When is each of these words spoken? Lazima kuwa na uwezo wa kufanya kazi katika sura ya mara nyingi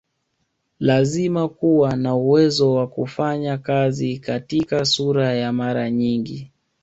Lazima 0.79 1.49
kuwa 1.49 1.95
na 1.95 2.15
uwezo 2.15 2.73
wa 2.73 2.87
kufanya 2.87 3.57
kazi 3.57 4.19
katika 4.19 4.85
sura 4.85 5.33
ya 5.33 5.51
mara 5.53 5.91
nyingi 5.91 6.51